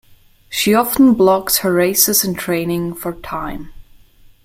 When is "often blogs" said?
0.73-1.59